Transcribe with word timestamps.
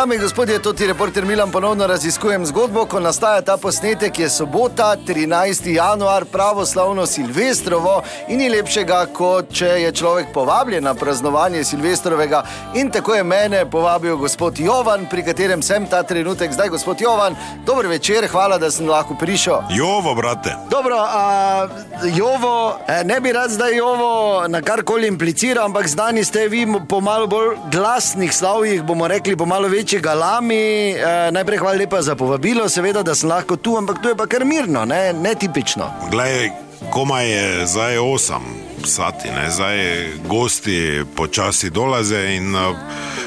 Dame 0.00 0.14
in 0.14 0.20
gospodje, 0.20 0.58
to 0.62 0.72
ti 0.72 0.86
reporter 0.86 1.24
Milan 1.24 1.50
ponovno 1.50 1.86
raziskujem 1.86 2.46
zgodbo, 2.46 2.86
ko 2.86 3.00
nastaja 3.00 3.42
ta 3.42 3.56
posnetek, 3.56 4.18
je 4.18 4.30
sobota, 4.30 4.96
13. 5.06 5.68
januar, 5.74 6.24
pravoslavno 6.24 7.06
Silvestrovo 7.06 8.02
in 8.28 8.38
ni 8.38 8.48
lepšega, 8.48 9.02
kot 9.12 9.52
če 9.52 9.66
je 9.66 9.90
človek 9.92 10.32
povabljen 10.32 10.84
na 10.84 10.94
praznovanje 10.94 11.64
Silvestrovega. 11.64 12.42
In 12.74 12.88
tako 12.90 13.14
je 13.14 13.24
mene 13.24 13.66
povabil 13.70 14.16
gospod 14.16 14.58
Jovan, 14.58 15.04
pri 15.10 15.22
katerem 15.22 15.62
sem 15.62 15.84
ta 15.86 16.00
trenutek. 16.02 16.52
Zdaj, 16.52 16.68
gospod 16.68 17.00
Jovan, 17.00 17.36
dober 17.66 17.86
večer, 17.86 18.24
hvala, 18.32 18.58
da 18.58 18.70
sem 18.70 18.88
lahko 18.88 19.18
prišel. 19.20 19.68
Jovo, 19.76 20.14
brate. 20.14 20.56
Dobro, 20.70 20.96
a, 20.96 21.68
Jovo, 22.16 22.78
eh, 22.88 23.04
ne 23.04 23.20
bi 23.20 23.32
rad 23.32 23.50
zdaj 23.50 23.76
Jovo 23.76 24.48
na 24.48 24.62
karkoli 24.62 25.12
impliciral, 25.12 25.64
ampak 25.64 25.88
znani 25.88 26.24
ste 26.24 26.48
vi 26.48 26.64
po 26.88 27.00
malo 27.00 27.26
bolj 27.26 27.56
glasnih 27.72 28.36
slavjih, 28.36 28.82
bomo 28.82 29.08
rekli 29.08 29.36
po 29.36 29.46
malo 29.46 29.68
večji 29.90 30.00
galami. 30.00 30.94
E, 30.94 31.30
najprej 31.32 31.58
hvala 31.58 31.78
lepa 31.78 32.02
za 32.02 32.14
povabilo, 32.14 32.68
seveda, 32.68 33.02
da 33.02 33.14
sem 33.14 33.28
lahko 33.28 33.56
tu, 33.56 33.76
ampak 33.76 33.98
tu 34.02 34.08
je 34.08 34.14
pa 34.14 34.26
kar 34.26 34.44
mirno, 34.44 34.84
ne, 34.84 35.12
ne 35.12 35.34
tipično. 35.34 35.90
Glej, 36.10 36.50
komaj 36.90 37.30
je 37.30 37.66
zdaj 37.66 37.96
8 37.96 38.38
sati, 38.84 39.28
ne? 39.28 39.50
zdaj 39.50 40.08
gosti 40.28 41.04
počasi 41.16 41.70
dolaze 41.70 42.36
in 42.36 42.54
uh, 42.54 42.76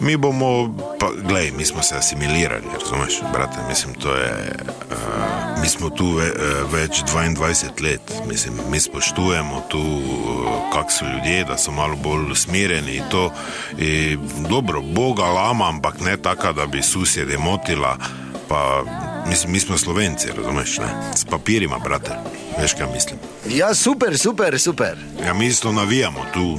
mi 0.00 0.16
bomo, 0.16 0.76
pa, 1.00 1.08
glej, 1.28 1.52
mi 1.56 1.64
smo 1.64 1.82
se 1.82 1.96
asimilirali, 1.96 2.64
razumeš, 2.82 3.20
brate, 3.32 3.58
mislim, 3.68 3.94
to 3.94 4.14
je. 4.14 4.56
Uh, 4.90 5.34
Mi 5.62 5.68
smo 5.68 5.90
tu 5.90 6.10
ve, 6.10 6.26
uh, 6.26 6.72
več 6.72 7.02
22 7.02 7.82
let, 7.82 8.12
mislim, 8.28 8.54
mi 8.70 8.80
spoštujemo 8.80 9.62
tu, 9.68 9.80
uh, 9.80 10.72
kak 10.72 10.92
so 10.92 11.04
ljudje, 11.04 11.44
da 11.44 11.56
so 11.58 11.72
malo 11.72 11.96
bolj 11.96 12.32
usmerjeni. 12.32 12.96
in 12.96 13.04
to. 13.10 13.30
In 13.78 14.20
dobro, 14.48 14.82
Boga 14.82 15.24
lama, 15.24 15.68
ampak 15.68 16.00
ne 16.00 16.16
taka, 16.16 16.52
da 16.52 16.66
bi 16.66 16.82
susjede 16.82 17.38
motila. 17.38 17.96
Pa, 18.48 18.82
mislim, 19.26 19.52
mi 19.52 19.60
smo 19.60 19.78
slovenci, 19.78 20.28
razumeš, 20.36 20.78
ne? 20.78 20.86
s 21.16 21.24
papirima, 21.24 21.78
brate, 21.78 22.10
veš 22.60 22.74
kaj 22.74 22.86
mislim. 22.94 23.18
Ja, 23.48 23.74
super, 23.74 24.18
super, 24.18 24.60
super. 24.60 24.98
Ja, 25.26 25.34
mi 25.34 25.46
isto 25.46 25.72
navijamo 25.72 26.20
tu, 26.34 26.58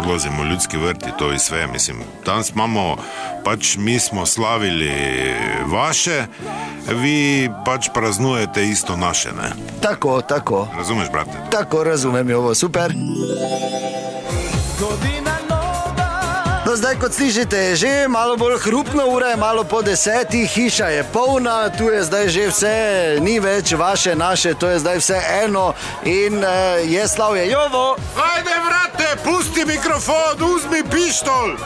odlazimo 0.00 0.42
v 0.42 0.46
ljudski 0.46 0.76
vrti, 0.76 1.10
to 1.18 1.32
je 1.32 1.38
sve. 1.38 1.66
Mislim, 1.66 1.96
danes 2.26 2.50
imamo, 2.50 2.96
pač 3.44 3.76
mi 3.76 3.98
smo 3.98 4.26
slavili 4.26 4.92
vaše, 5.66 6.26
vi 6.92 7.50
pač 7.64 7.88
praznujete 7.94 8.64
isto 8.64 8.96
naše, 8.96 9.28
ne? 9.28 9.52
Tako, 9.80 10.20
tako. 10.22 10.68
Razumeš, 10.76 11.08
brate? 11.12 11.38
Tako 11.50 11.84
razumem, 11.84 12.30
Jovo, 12.30 12.54
super. 12.54 12.92
No, 14.80 15.15
zdaj, 16.76 16.98
kot 17.00 17.14
slišite, 17.14 17.56
je 17.56 17.76
že 17.76 18.08
malo 18.08 18.36
bolj 18.36 18.58
hrupno, 18.58 19.06
ura 19.06 19.28
je 19.32 19.36
malo 19.36 19.64
po 19.64 19.82
desetih, 19.82 20.50
hiša 20.50 20.86
je 20.86 21.04
polna, 21.12 21.70
tu 21.78 21.88
je 21.88 22.04
zdaj 22.04 22.28
že 22.28 22.48
vse, 22.48 22.76
ni 23.20 23.40
več 23.40 23.72
vaše, 23.72 24.14
naše, 24.16 24.54
to 24.54 24.68
je 24.68 24.78
zdaj 24.78 24.98
vse 24.98 25.20
eno 25.44 25.72
in 26.04 26.44
uh, 26.44 26.76
je 26.84 27.08
slavje, 27.08 27.50
jovo. 27.50 27.96
Brate, 28.16 28.35
pusti 29.26 29.64
mikrofon, 29.64 30.36
uzmi 30.54 30.82
pištol! 30.90 31.56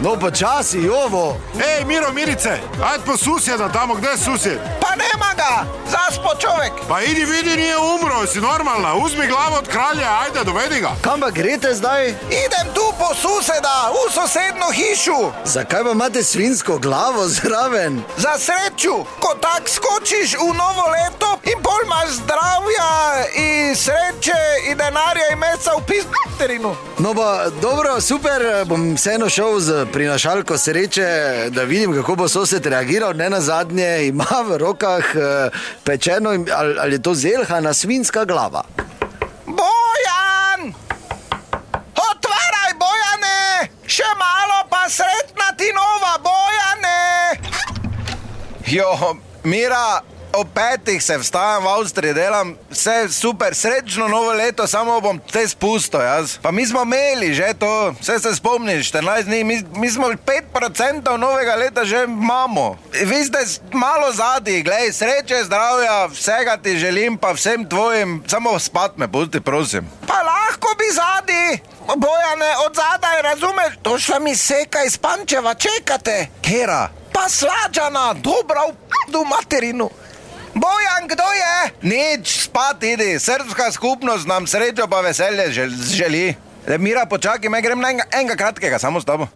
No, 0.00 0.16
počasi, 0.16 0.78
jovo. 0.78 1.36
Hej, 1.54 1.84
Miro, 1.84 2.12
Mirice, 2.12 2.50
ajde 2.84 3.04
po 3.06 3.16
susjeda 3.16 3.68
tamo, 3.68 3.94
gdje 3.94 4.08
je 4.08 4.18
susjed? 4.18 4.58
Pa 4.80 4.88
nema 4.90 5.30
ga, 5.36 5.64
zaspo 5.90 6.30
čovjek. 6.38 6.72
Pa 6.88 7.02
idi 7.02 7.24
vidi, 7.24 7.56
nije 7.56 7.76
umro, 7.78 8.26
si 8.26 8.40
normalna, 8.40 8.94
uzmi 8.94 9.26
glavu 9.26 9.54
od 9.58 9.68
kralja, 9.68 10.08
ajde, 10.22 10.44
dovedi 10.44 10.80
ga. 10.80 10.90
Kam 11.00 11.20
pa 11.20 11.30
greste 11.30 11.74
zdaj? 11.74 12.08
Idem 12.08 12.66
tu 12.74 12.82
po 12.98 13.14
suseda, 13.14 13.90
v 13.94 14.12
sosedno 14.12 14.66
hišu. 14.72 15.32
Zakaj 15.44 15.84
pa 15.84 15.90
imate 15.90 16.22
svinsko 16.22 16.78
glavo 16.78 17.28
zraven? 17.28 18.02
Za 18.16 18.34
srečo, 18.38 19.04
ko 19.20 19.34
tak 19.40 19.68
skočiš 19.68 20.34
v 20.34 20.54
novo 20.56 20.84
leto 20.90 21.38
pol 21.62 21.80
imaš 21.84 22.10
zdravja 22.10 22.90
in 23.36 23.76
sreče 23.76 24.40
in 24.70 24.78
denarja 24.78 25.26
in 25.32 25.38
meca 25.38 25.70
v 25.78 25.86
pismaterinu. 25.86 26.76
No, 26.98 27.14
pa 27.14 27.50
dobro, 27.62 28.00
super, 28.00 28.42
bom 28.66 28.94
vseeno 28.94 29.28
šel 29.28 29.60
z 29.60 29.86
prinašalko 29.92 30.58
sreče, 30.58 31.06
da 31.50 31.62
vidim, 31.62 31.94
kako 31.94 32.14
bo 32.14 32.28
sosed 32.28 32.66
reagiral. 32.66 33.14
Ne 33.16 33.30
na 33.30 33.40
zadnje, 33.40 34.06
ima 34.06 34.42
v 34.48 34.58
rokah 34.58 35.04
eh, 35.14 35.50
pečeno, 35.84 36.30
ali, 36.30 36.76
ali 36.78 36.92
je 36.94 37.02
to 37.02 37.14
zelhana 37.14 37.74
svinska 37.74 38.24
glava. 38.24 38.62
Bojan! 39.46 40.72
Otvaraj, 41.94 42.72
Bojane! 42.78 43.68
Še 43.86 44.08
malo 44.18 44.62
pa 44.70 44.88
sretna 44.88 45.52
ti 45.56 45.72
nova, 45.74 46.18
Bojane! 46.18 47.02
Jo, 48.66 49.16
Mira, 49.44 50.00
ob 50.32 50.48
petih 50.54 51.02
se 51.04 51.18
vstajam 51.18 51.64
v 51.64 51.68
Avstriji, 51.68 52.14
delam 52.14 52.54
vse 52.70 53.08
super, 53.08 53.54
srečno 53.54 54.08
novo 54.08 54.32
leto, 54.32 54.66
samo 54.66 55.00
bom 55.00 55.20
te 55.32 55.48
spustil 55.48 56.00
jaz. 56.00 56.38
Pa 56.42 56.50
mi 56.50 56.66
smo 56.66 56.82
imeli 56.82 57.34
že 57.34 57.54
to, 57.58 57.94
vse 58.00 58.18
se 58.18 58.34
spomniš, 58.34 58.92
14 58.92 59.22
dni, 59.22 59.44
mi, 59.44 59.62
mi 59.74 59.90
smo 59.90 60.06
5% 60.06 61.16
novega 61.16 61.54
leta 61.54 61.84
že 61.84 62.04
imamo. 62.04 62.78
Vi 62.92 63.24
ste 63.24 63.38
malo 63.72 64.12
zadnji, 64.12 64.62
glej, 64.62 64.92
sreče, 64.92 65.44
zdravja, 65.44 66.06
vsega 66.06 66.56
ti 66.56 66.78
želim, 66.78 67.18
pa 67.18 67.32
vsem 67.32 67.68
tvojim, 67.68 68.22
samo 68.26 68.58
spat 68.58 68.96
me, 68.96 69.12
pusti, 69.12 69.40
prosim. 69.40 69.90
Pa 70.06 70.22
lahko 70.22 70.68
bi 70.78 70.84
zadnji. 70.94 71.72
Bojane, 71.96 72.50
od 72.66 72.74
zadaj, 72.74 73.22
razumeš? 73.22 73.74
To 73.82 73.98
šla 73.98 74.18
mi 74.18 74.36
seka 74.36 74.84
iz 74.84 74.98
Pančeva, 74.98 75.54
čekate. 75.54 76.28
Kera. 76.42 76.88
Pa 77.12 77.28
slađana, 77.28 78.14
dobra 78.14 78.60
v 78.68 78.72
p***u 78.72 79.24
materinu. 79.24 79.90
Bojan, 81.02 81.08
kdo 81.08 81.26
je? 81.34 81.54
Nič, 81.82 82.46
spat 82.46 82.82
idi, 82.82 83.18
srpska 83.18 83.72
skupnost 83.72 84.26
nam 84.26 84.46
srečo 84.46 84.86
pa 84.86 85.00
veselje 85.00 85.50
žel, 85.50 85.70
želi. 85.70 86.34
Le, 86.66 86.78
Mira, 86.78 87.06
počakaj, 87.06 87.50
me 87.50 87.62
grem 87.62 87.80
na 87.80 87.90
enega, 87.90 88.06
enega 88.14 88.36
kratkega, 88.36 88.78
samo 88.78 89.00
s 89.00 89.04
tabo. 89.04 89.26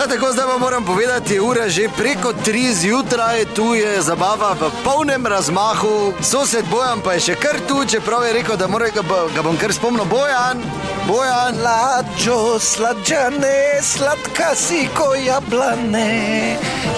Ja, 0.00 0.06
tako 0.06 0.32
zdaj 0.32 0.46
pa 0.46 0.58
moram 0.58 0.84
povedati, 0.84 1.40
ura 1.40 1.62
je 1.62 1.70
že 1.70 1.88
preko 1.96 2.32
3 2.46 2.72
zjutraj, 2.72 3.44
tu 3.44 3.74
je 3.74 4.00
zabava 4.02 4.56
v 4.60 4.70
polnem 4.84 5.26
razmahu, 5.26 6.12
sosed 6.22 6.64
Bojan 6.70 7.00
pa 7.04 7.12
je 7.12 7.20
še 7.20 7.34
kar 7.34 7.60
tu, 7.68 7.84
čeprav 7.84 8.24
je 8.24 8.32
rekel, 8.32 8.56
da 8.56 8.68
mora, 8.68 8.88
ga, 8.88 9.02
ga 9.34 9.42
bom 9.42 9.60
kar 9.60 9.72
spomnil. 9.72 10.08
Bojan, 10.08 10.64
Bojan. 11.08 11.60
Lađo, 11.62 12.58
slađane, 12.58 13.82
slatka 13.82 14.54
si 14.54 14.88
ko 14.96 15.14
jablane. 15.14 16.56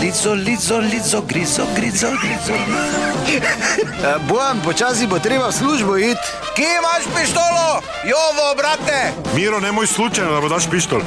Lico, 0.00 0.34
lico, 0.34 0.78
lico, 0.78 1.22
grizo, 1.28 1.66
grizo, 1.76 2.10
grizo. 2.22 2.54
Eh, 2.54 3.73
Bojan, 4.28 4.60
počasi 4.60 5.06
bo 5.06 5.18
treba 5.18 5.48
v 5.48 5.52
službo 5.52 5.96
iti. 5.96 6.28
Kje 6.56 6.68
imaš 6.78 7.04
pištolo? 7.16 7.80
Jovo, 8.04 8.54
brate! 8.56 9.12
Miro, 9.34 9.60
nemoj 9.60 9.86
slučajno, 9.86 10.32
da 10.32 10.40
bo 10.40 10.48
daš 10.48 10.70
pištol. 10.70 11.00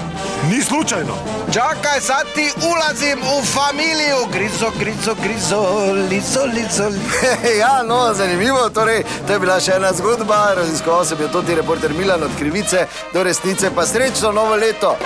Ni 0.49 0.63
slučajno. 0.63 1.13
Čakaj, 1.53 2.01
sad 2.01 2.25
ti 2.35 2.51
ulazim 2.57 3.19
v 3.21 3.45
familijo. 3.45 4.25
Grizo, 4.33 4.71
grizo, 4.79 5.15
grizo, 5.23 5.61
lico, 6.09 6.45
lico. 6.45 6.83
ja, 7.61 7.83
no, 7.83 8.13
zanimivo. 8.13 8.69
Torej, 8.69 9.03
to 9.27 9.33
je 9.33 9.39
bila 9.39 9.59
še 9.59 9.77
ena 9.77 9.93
zgodba, 9.93 10.53
raziskoval 10.57 11.05
sem 11.05 11.21
jo 11.21 11.27
tudi 11.27 11.55
reporter 11.55 11.93
Milan 11.93 12.23
od 12.23 12.33
krivice 12.39 12.87
do 13.13 13.23
resnice, 13.23 13.71
pa 13.75 13.85
srečno 13.85 14.31
novo 14.31 14.55
leto. 14.55 14.97